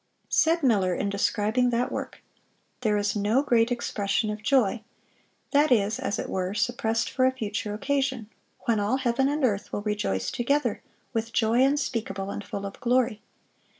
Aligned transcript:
Said 0.29 0.63
Miller, 0.63 0.95
in 0.95 1.11
describing 1.11 1.69
that 1.69 1.91
work: 1.91 2.23
"There 2.79 2.97
is 2.97 3.15
no 3.15 3.43
great 3.43 3.71
expression 3.71 4.31
of 4.31 4.41
joy: 4.41 4.81
that 5.51 5.71
is, 5.71 5.99
as 5.99 6.17
it 6.17 6.27
were, 6.27 6.55
suppressed 6.55 7.07
for 7.07 7.23
a 7.27 7.31
future 7.31 7.75
occasion, 7.75 8.27
when 8.61 8.79
all 8.79 8.97
heaven 8.97 9.29
and 9.29 9.45
earth 9.45 9.71
will 9.71 9.83
rejoice 9.83 10.31
together 10.31 10.81
with 11.13 11.33
joy 11.33 11.61
unspeakable 11.61 12.31
and 12.31 12.43
full 12.43 12.65
of 12.65 12.79
glory. 12.79 13.21